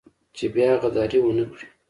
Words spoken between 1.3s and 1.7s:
کړي.